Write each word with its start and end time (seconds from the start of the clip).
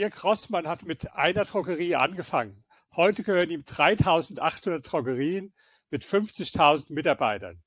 Dirk 0.00 0.24
Rossmann 0.24 0.66
hat 0.66 0.84
mit 0.84 1.12
einer 1.12 1.44
Drogerie 1.44 1.94
angefangen. 1.94 2.64
Heute 2.96 3.22
gehören 3.22 3.50
ihm 3.50 3.66
3800 3.66 4.90
Drogerien 4.90 5.52
mit 5.90 6.04
50.000 6.04 6.90
Mitarbeitern. 6.94 7.62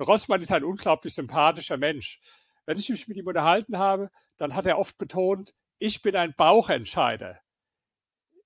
Rossmann 0.00 0.42
ist 0.42 0.50
ein 0.50 0.64
unglaublich 0.64 1.14
sympathischer 1.14 1.76
Mensch. 1.76 2.20
Wenn 2.66 2.78
ich 2.78 2.88
mich 2.88 3.06
mit 3.06 3.16
ihm 3.16 3.28
unterhalten 3.28 3.78
habe, 3.78 4.10
dann 4.38 4.56
hat 4.56 4.66
er 4.66 4.76
oft 4.76 4.98
betont, 4.98 5.54
ich 5.78 6.02
bin 6.02 6.16
ein 6.16 6.34
Bauchentscheider. 6.36 7.38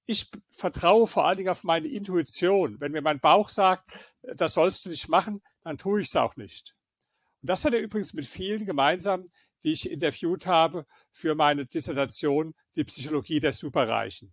Ich 0.05 0.31
vertraue 0.51 1.07
vor 1.07 1.27
allen 1.27 1.39
Dingen 1.39 1.49
auf 1.49 1.65
meine 1.65 1.89
Intuition. 1.89 2.83
Wenn 2.83 2.93
mir 2.93 3.01
mein 3.01 3.21
Bauch 3.21 3.49
sagt, 3.49 4.15
das 4.21 4.53
sollst 4.53 4.85
du 4.85 4.91
nicht 4.91 5.09
machen, 5.09 5.43
dann 5.65 5.79
tue 5.79 6.03
ich 6.03 6.09
es 6.09 6.17
auch 6.17 6.37
nicht. 6.37 6.77
Und 7.41 7.49
das 7.49 7.65
hat 7.65 7.73
er 7.73 7.81
übrigens 7.81 8.13
mit 8.13 8.27
vielen 8.27 8.67
gemeinsam, 8.67 9.27
die 9.67 9.73
ich 9.73 9.91
interviewt 9.91 10.47
habe 10.47 10.87
für 11.11 11.35
meine 11.35 11.67
Dissertation 11.67 12.55
Die 12.77 12.85
Psychologie 12.85 13.41
der 13.41 13.53
Superreichen. 13.53 14.33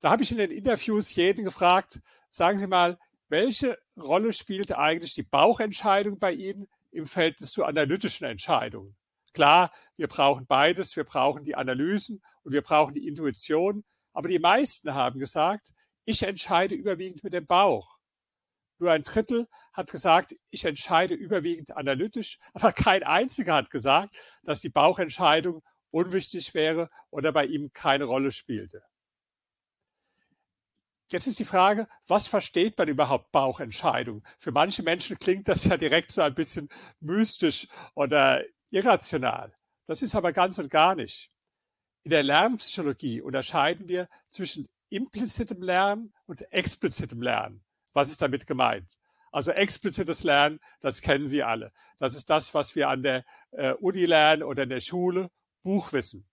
Da 0.00 0.10
habe 0.10 0.22
ich 0.22 0.32
in 0.32 0.36
den 0.36 0.50
Interviews 0.50 1.14
jeden 1.14 1.44
gefragt, 1.44 2.00
sagen 2.30 2.58
Sie 2.58 2.66
mal, 2.66 2.98
welche 3.30 3.78
Rolle 3.96 4.34
spielt 4.34 4.72
eigentlich 4.72 5.14
die 5.14 5.22
Bauchentscheidung 5.22 6.18
bei 6.18 6.32
Ihnen 6.32 6.68
im 6.90 7.06
Verhältnis 7.06 7.52
zu 7.52 7.64
analytischen 7.64 8.26
Entscheidungen? 8.26 8.96
Klar, 9.32 9.72
wir 9.96 10.08
brauchen 10.08 10.46
beides, 10.46 10.94
wir 10.94 11.04
brauchen 11.04 11.42
die 11.42 11.54
Analysen 11.54 12.22
und 12.42 12.52
wir 12.52 12.62
brauchen 12.62 12.94
die 12.94 13.08
Intuition, 13.08 13.84
aber 14.12 14.28
die 14.28 14.40
meisten 14.40 14.92
haben 14.92 15.18
gesagt, 15.18 15.72
ich 16.04 16.22
entscheide 16.22 16.74
überwiegend 16.74 17.24
mit 17.24 17.32
dem 17.32 17.46
Bauch. 17.46 17.99
Nur 18.80 18.92
ein 18.92 19.02
Drittel 19.02 19.46
hat 19.74 19.90
gesagt, 19.90 20.34
ich 20.48 20.64
entscheide 20.64 21.14
überwiegend 21.14 21.76
analytisch, 21.76 22.38
aber 22.54 22.72
kein 22.72 23.02
einziger 23.02 23.54
hat 23.54 23.70
gesagt, 23.70 24.16
dass 24.42 24.62
die 24.62 24.70
Bauchentscheidung 24.70 25.62
unwichtig 25.90 26.54
wäre 26.54 26.88
oder 27.10 27.30
bei 27.30 27.44
ihm 27.44 27.72
keine 27.74 28.04
Rolle 28.04 28.32
spielte. 28.32 28.82
Jetzt 31.08 31.26
ist 31.26 31.40
die 31.40 31.44
Frage, 31.44 31.88
was 32.06 32.28
versteht 32.28 32.78
man 32.78 32.88
überhaupt 32.88 33.32
Bauchentscheidung? 33.32 34.24
Für 34.38 34.52
manche 34.52 34.82
Menschen 34.82 35.18
klingt 35.18 35.48
das 35.48 35.64
ja 35.64 35.76
direkt 35.76 36.12
so 36.12 36.22
ein 36.22 36.34
bisschen 36.34 36.68
mystisch 37.00 37.66
oder 37.94 38.42
irrational. 38.70 39.52
Das 39.88 40.02
ist 40.02 40.14
aber 40.14 40.32
ganz 40.32 40.58
und 40.58 40.70
gar 40.70 40.94
nicht. 40.94 41.30
In 42.04 42.12
der 42.12 42.22
Lernpsychologie 42.22 43.20
unterscheiden 43.20 43.88
wir 43.88 44.08
zwischen 44.28 44.68
implizitem 44.88 45.60
Lernen 45.62 46.14
und 46.26 46.50
explizitem 46.52 47.20
Lernen. 47.20 47.64
Was 47.92 48.10
ist 48.10 48.22
damit 48.22 48.46
gemeint? 48.46 48.86
Also 49.32 49.52
explizites 49.52 50.24
Lernen, 50.24 50.60
das 50.80 51.00
kennen 51.00 51.28
Sie 51.28 51.42
alle. 51.42 51.72
Das 51.98 52.14
ist 52.16 52.30
das, 52.30 52.52
was 52.52 52.74
wir 52.74 52.88
an 52.88 53.02
der 53.02 53.24
äh, 53.52 53.72
Uni 53.74 54.06
lernen 54.06 54.42
oder 54.42 54.64
in 54.64 54.70
der 54.70 54.80
Schule, 54.80 55.30
Buchwissen. 55.62 56.26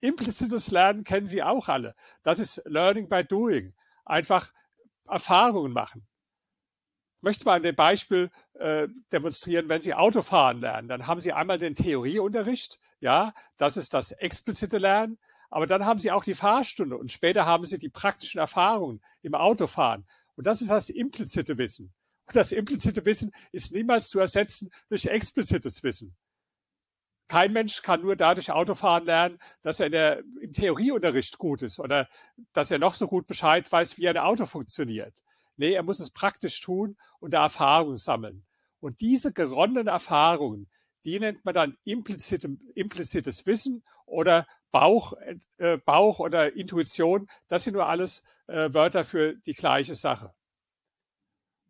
Implizites 0.00 0.70
Lernen 0.70 1.04
kennen 1.04 1.26
Sie 1.26 1.42
auch 1.42 1.68
alle. 1.68 1.94
Das 2.22 2.38
ist 2.38 2.62
Learning 2.64 3.08
by 3.08 3.24
Doing. 3.24 3.74
Einfach 4.06 4.52
Erfahrungen 5.06 5.72
machen. 5.72 6.06
Ich 7.18 7.22
möchte 7.22 7.44
mal 7.44 7.56
an 7.56 7.62
dem 7.62 7.76
Beispiel 7.76 8.30
äh, 8.54 8.88
demonstrieren, 9.12 9.68
wenn 9.68 9.82
Sie 9.82 9.92
Autofahren 9.92 10.62
lernen, 10.62 10.88
dann 10.88 11.06
haben 11.06 11.20
Sie 11.20 11.34
einmal 11.34 11.58
den 11.58 11.74
Theorieunterricht, 11.74 12.80
ja, 13.00 13.34
das 13.58 13.76
ist 13.76 13.92
das 13.92 14.12
explizite 14.12 14.78
Lernen, 14.78 15.18
aber 15.50 15.66
dann 15.66 15.84
haben 15.84 15.98
Sie 15.98 16.10
auch 16.12 16.24
die 16.24 16.34
Fahrstunde 16.34 16.96
und 16.96 17.12
später 17.12 17.44
haben 17.44 17.66
Sie 17.66 17.76
die 17.76 17.90
praktischen 17.90 18.40
Erfahrungen 18.40 19.02
im 19.20 19.34
Autofahren. 19.34 20.06
Und 20.40 20.46
das 20.46 20.62
ist 20.62 20.70
das 20.70 20.88
implizite 20.88 21.58
Wissen. 21.58 21.92
Und 22.26 22.34
das 22.34 22.50
implizite 22.50 23.04
Wissen 23.04 23.30
ist 23.52 23.74
niemals 23.74 24.08
zu 24.08 24.20
ersetzen 24.20 24.70
durch 24.88 25.04
explizites 25.04 25.82
Wissen. 25.82 26.16
Kein 27.28 27.52
Mensch 27.52 27.82
kann 27.82 28.00
nur 28.00 28.16
dadurch 28.16 28.50
Autofahren 28.50 29.04
lernen, 29.04 29.38
dass 29.60 29.80
er 29.80 29.90
der, 29.90 30.20
im 30.40 30.54
Theorieunterricht 30.54 31.36
gut 31.36 31.60
ist 31.60 31.78
oder 31.78 32.08
dass 32.54 32.70
er 32.70 32.78
noch 32.78 32.94
so 32.94 33.06
gut 33.06 33.26
Bescheid 33.26 33.70
weiß, 33.70 33.98
wie 33.98 34.08
ein 34.08 34.16
Auto 34.16 34.46
funktioniert. 34.46 35.22
Nee, 35.56 35.74
er 35.74 35.82
muss 35.82 36.00
es 36.00 36.10
praktisch 36.10 36.58
tun 36.62 36.96
und 37.18 37.32
da 37.34 37.42
Erfahrungen 37.42 37.98
sammeln. 37.98 38.46
Und 38.78 39.02
diese 39.02 39.34
geronnenen 39.34 39.88
Erfahrungen, 39.88 40.70
die 41.04 41.20
nennt 41.20 41.44
man 41.44 41.52
dann 41.52 41.76
implizites 41.84 43.44
Wissen 43.44 43.84
oder 44.06 44.46
Bauch, 44.70 45.14
äh, 45.58 45.76
Bauch 45.78 46.20
oder 46.20 46.54
Intuition. 46.54 47.28
Das 47.48 47.64
sind 47.64 47.74
nur 47.74 47.86
alles 47.86 48.22
äh, 48.46 48.72
Wörter 48.72 49.04
für 49.04 49.34
die 49.34 49.54
gleiche 49.54 49.94
Sache. 49.94 50.32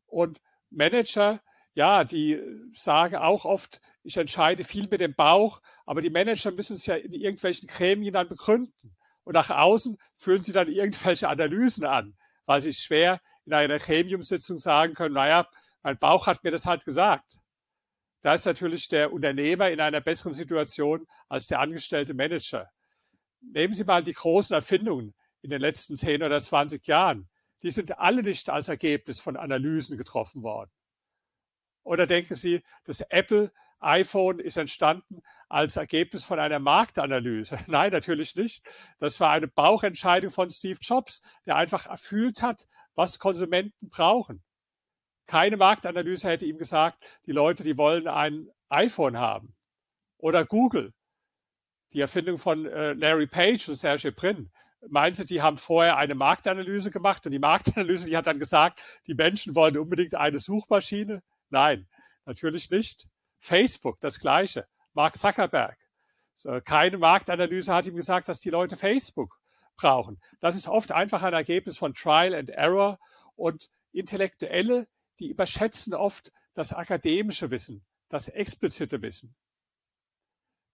Und 0.07 0.41
Manager, 0.71 1.41
ja, 1.75 2.05
die 2.05 2.41
sagen 2.73 3.17
auch 3.17 3.45
oft, 3.45 3.81
ich 4.03 4.17
entscheide 4.17 4.65
viel 4.65 4.89
mit 4.89 5.01
dem 5.01 5.15
Bauch, 5.15 5.61
aber 5.87 6.01
die 6.01 6.11
Manager 6.11 6.51
müssen 6.51 6.75
es 6.75 6.87
ja 6.87 6.97
in 6.97 7.13
irgendwelchen 7.13 7.69
Gremien 7.69 8.13
dann 8.13 8.29
begründen. 8.29 8.97
Und 9.25 9.35
nach 9.35 9.51
außen 9.51 9.99
führen 10.17 10.43
sie 10.43 10.53
dann 10.53 10.69
irgendwelche 10.69 11.29
Analysen 11.29 11.85
an, 11.85 12.17
weil 12.47 12.61
sie 12.61 12.75
schwer 12.75 13.21
in 13.45 13.55
einer 13.55 13.79
Gremiumsitzung 13.79 14.59
sagen 14.59 14.95
können, 14.95 15.15
naja, 15.15 15.49
mein 15.83 15.99
Bauch 15.99 16.27
hat 16.27 16.45
mir 16.45 16.51
das 16.51 16.67
halt 16.67 16.85
gesagt. 16.85 17.39
Da 18.23 18.35
ist 18.35 18.45
natürlich 18.45 18.89
der 18.89 19.13
Unternehmer 19.13 19.71
in 19.71 19.81
einer 19.81 20.01
besseren 20.01 20.33
Situation 20.33 21.07
als 21.29 21.47
der 21.47 21.61
angestellte 21.61 22.13
Manager. 22.13 22.71
Nehmen 23.41 23.75
Sie 23.75 23.85
mal 23.85 24.03
die 24.03 24.13
großen 24.13 24.55
Erfindungen 24.55 25.15
in 25.43 25.51
den 25.51 25.61
letzten 25.61 25.97
10 25.97 26.23
oder 26.23 26.41
20 26.41 26.87
Jahren. 26.87 27.29
Die 27.63 27.71
sind 27.71 27.99
alle 27.99 28.23
nicht 28.23 28.49
als 28.49 28.69
Ergebnis 28.69 29.21
von 29.21 29.37
Analysen 29.37 29.97
getroffen 29.97 30.43
worden. 30.43 30.71
Oder 31.83 32.07
denken 32.07 32.35
Sie, 32.35 32.63
das 32.85 33.01
Apple 33.01 33.53
iPhone 33.81 34.39
ist 34.39 34.59
entstanden 34.59 35.23
als 35.49 35.77
Ergebnis 35.77 36.25
von 36.25 36.39
einer 36.39 36.59
Marktanalyse. 36.59 37.59
Nein, 37.67 37.93
natürlich 37.93 38.37
nicht. 38.37 38.63
Das 38.99 39.21
war 39.21 39.31
eine 39.31 39.49
Bauchentscheidung 39.49 40.31
von 40.31 40.51
Steve 40.51 40.79
Jobs, 40.81 41.23
der 41.47 41.57
einfach 41.57 41.87
erfüllt 41.87 42.43
hat, 42.43 42.69
was 42.95 43.19
Konsumenten 43.19 43.89
brauchen. 43.89 44.43
Keine 45.27 45.57
Marktanalyse 45.57 46.29
hätte 46.29 46.45
ihm 46.45 46.59
gesagt, 46.59 47.21
die 47.27 47.33
Leute, 47.33 47.63
die 47.63 47.79
wollen 47.79 48.09
ein 48.09 48.49
iPhone 48.69 49.17
haben. 49.19 49.55
Oder 50.19 50.45
Google. 50.45 50.93
Die 51.93 52.01
Erfindung 52.01 52.39
von 52.39 52.67
äh, 52.67 52.93
Larry 52.93 53.27
Page 53.27 53.69
und 53.69 53.77
Sergey 53.77 54.11
Brin. 54.11 54.51
Meinen 54.89 55.15
Sie, 55.15 55.27
die 55.27 55.43
haben 55.43 55.59
vorher 55.59 55.97
eine 55.97 56.15
Marktanalyse 56.15 56.91
gemacht 56.91 57.27
und 57.27 57.33
die 57.33 57.39
Marktanalyse, 57.39 58.07
die 58.07 58.17
hat 58.17 58.27
dann 58.27 58.39
gesagt, 58.39 58.83
die 59.07 59.15
Menschen 59.15 59.55
wollen 59.55 59.77
unbedingt 59.77 60.15
eine 60.15 60.41
Suchmaschine? 60.41 61.23
Nein, 61.51 61.87
natürlich 62.25 62.71
nicht. 62.71 63.07
Facebook, 63.41 64.01
das 64.01 64.19
Gleiche. 64.19 64.67
Mark 64.95 65.17
Zuckerberg. 65.17 65.77
Keine 66.65 66.97
Marktanalyse 66.97 67.75
hat 67.75 67.87
ihm 67.87 67.97
gesagt, 67.97 68.29
dass 68.29 68.41
die 68.41 68.51
Leute 68.51 68.77
Facebook 68.77 69.39
brauchen. 69.77 70.21
Das 70.41 70.55
ist 70.57 70.69
oft 70.69 70.93
einfach 70.93 71.23
ein 71.23 71.35
Ergebnis 71.35 71.77
von 71.77 71.95
Trial 71.95 72.35
and 72.35 72.51
Error 72.51 72.99
und 73.37 73.69
Intellektuelle, 73.93 74.87
die 75.19 75.29
überschätzen 75.29 75.95
oft 75.95 76.33
das 76.55 76.73
akademische 76.73 77.51
Wissen, 77.51 77.85
das 78.09 78.29
explizite 78.29 79.03
Wissen. 79.03 79.35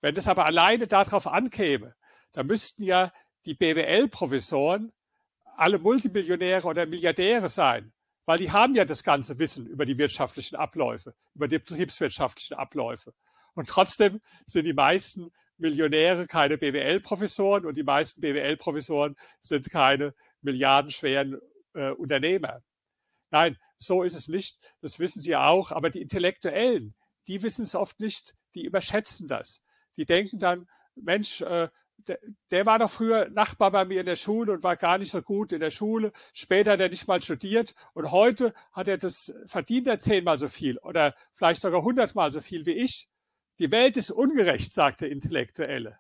Wenn 0.07 0.15
das 0.15 0.29
aber 0.29 0.47
alleine 0.47 0.87
darauf 0.87 1.27
ankäme, 1.27 1.97
dann 2.31 2.47
müssten 2.47 2.85
ja 2.85 3.13
die 3.45 3.55
BWL-Professoren 3.55 4.93
alle 5.57 5.81
Multimillionäre 5.81 6.69
oder 6.69 6.87
Milliardäre 6.87 7.49
sein, 7.49 7.93
weil 8.25 8.39
die 8.39 8.53
haben 8.53 8.77
ja 8.77 8.85
das 8.85 9.03
ganze 9.03 9.41
Wissen 9.41 9.67
über 9.67 9.85
die 9.85 9.99
wirtschaftlichen 9.99 10.55
Abläufe, 10.55 11.17
über 11.35 11.49
die 11.49 11.59
betriebswirtschaftlichen 11.59 12.57
Abläufe. 12.57 13.15
Und 13.55 13.69
trotzdem 13.69 14.21
sind 14.47 14.65
die 14.65 14.75
meisten 14.75 15.33
Millionäre 15.57 16.29
keine 16.29 16.57
BWL-Professoren 16.57 17.67
und 17.67 17.77
die 17.77 17.83
meisten 17.83 18.21
BWL-Professoren 18.21 19.17
sind 19.41 19.69
keine 19.71 20.15
milliardenschweren 20.41 21.41
äh, 21.75 21.91
Unternehmer. 21.91 22.63
Nein, 23.33 23.59
so 23.81 24.05
ist 24.05 24.15
es 24.15 24.29
nicht. 24.29 24.61
Das 24.83 25.01
wissen 25.01 25.21
Sie 25.21 25.35
auch. 25.35 25.73
Aber 25.73 25.91
die 25.91 26.01
Intellektuellen, 26.01 26.95
die 27.27 27.43
wissen 27.43 27.63
es 27.63 27.75
oft 27.75 27.99
nicht. 27.99 28.37
Die 28.55 28.65
überschätzen 28.65 29.27
das. 29.27 29.63
Die 29.97 30.07
denken 30.07 30.39
dann, 30.39 30.69
Mensch, 30.95 31.41
äh, 31.43 31.69
der, 31.99 32.19
der 32.51 32.67
war 32.67 32.79
doch 32.79 32.91
früher 32.91 33.29
Nachbar 33.31 33.71
bei 33.71 33.85
mir 33.85 34.01
in 34.01 34.07
der 34.07 34.17
Schule 34.17 34.53
und 34.53 34.63
war 34.63 34.77
gar 34.77 34.99
nicht 34.99 35.11
so 35.11 35.23
gut 35.23 35.53
in 35.53 35.61
der 35.61 35.71
Schule. 35.71 36.13
Später 36.33 36.73
hat 36.73 36.81
er 36.81 36.89
nicht 36.89 37.09
mal 37.09 37.21
studiert 37.21 37.75
und 37.95 38.11
heute 38.11 38.53
hat 38.73 38.89
er 38.89 38.99
das 38.99 39.35
verdient 39.47 39.87
er 39.89 39.99
zehnmal 39.99 40.39
so 40.39 40.49
viel 40.49 40.79
oder 40.79 41.15
vielleicht 41.35 41.63
sogar 41.63 41.83
hundertmal 41.83 42.33
so 42.33 42.41
viel 42.41 42.67
wie 42.67 42.73
ich. 42.73 43.09
Die 43.59 43.71
Welt 43.71 43.97
ist 43.97 44.11
ungerecht, 44.11 44.73
sagt 44.73 45.01
der 45.01 45.11
Intellektuelle. 45.11 45.99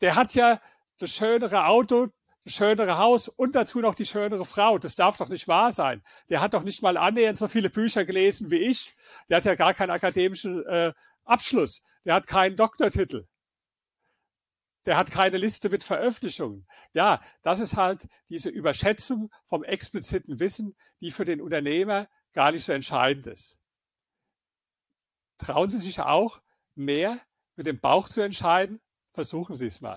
Der 0.00 0.16
hat 0.16 0.34
ja 0.34 0.60
das 0.98 1.10
schönere 1.10 1.66
Auto, 1.66 2.08
das 2.44 2.54
schönere 2.54 2.98
Haus 2.98 3.28
und 3.28 3.54
dazu 3.54 3.80
noch 3.80 3.94
die 3.94 4.06
schönere 4.06 4.44
Frau. 4.44 4.78
Das 4.78 4.96
darf 4.96 5.16
doch 5.16 5.28
nicht 5.28 5.46
wahr 5.46 5.72
sein. 5.72 6.02
Der 6.28 6.40
hat 6.40 6.54
doch 6.54 6.64
nicht 6.64 6.82
mal 6.82 6.96
annähernd 6.96 7.38
so 7.38 7.48
viele 7.48 7.70
Bücher 7.70 8.04
gelesen 8.04 8.50
wie 8.50 8.58
ich. 8.58 8.96
Der 9.28 9.36
hat 9.36 9.44
ja 9.44 9.54
gar 9.54 9.74
keinen 9.74 9.90
akademischen 9.90 10.64
äh, 10.66 10.92
Abschluss. 11.30 11.82
Der 12.04 12.14
hat 12.14 12.26
keinen 12.26 12.56
Doktortitel. 12.56 13.26
Der 14.86 14.96
hat 14.96 15.10
keine 15.10 15.36
Liste 15.36 15.68
mit 15.68 15.84
Veröffentlichungen. 15.84 16.66
Ja, 16.92 17.20
das 17.42 17.60
ist 17.60 17.76
halt 17.76 18.08
diese 18.28 18.48
Überschätzung 18.48 19.30
vom 19.46 19.62
expliziten 19.62 20.40
Wissen, 20.40 20.76
die 21.00 21.10
für 21.10 21.24
den 21.24 21.40
Unternehmer 21.40 22.08
gar 22.32 22.52
nicht 22.52 22.64
so 22.64 22.72
entscheidend 22.72 23.26
ist. 23.26 23.60
Trauen 25.38 25.70
Sie 25.70 25.78
sich 25.78 26.00
auch, 26.00 26.40
mehr 26.74 27.18
mit 27.56 27.66
dem 27.66 27.80
Bauch 27.80 28.08
zu 28.08 28.20
entscheiden? 28.20 28.80
Versuchen 29.12 29.56
Sie 29.56 29.66
es 29.66 29.80
mal. 29.80 29.88